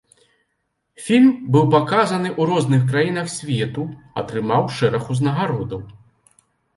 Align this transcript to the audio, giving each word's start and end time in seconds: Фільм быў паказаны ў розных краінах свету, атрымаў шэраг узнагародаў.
Фільм 1.07 1.27
быў 1.55 1.65
паказаны 1.75 2.25
ў 2.29 2.41
розных 2.51 2.81
краінах 2.91 3.29
свету, 3.33 3.83
атрымаў 4.23 4.63
шэраг 4.79 5.03
узнагародаў. 5.17 5.85